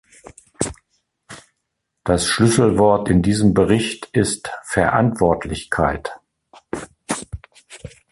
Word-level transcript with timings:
Das 2.03 2.25
Schlüsselwort 2.25 3.07
in 3.11 3.21
diesem 3.21 3.53
Bericht 3.53 4.07
ist 4.13 4.49
"Verantwortlichkeit". 4.63 6.19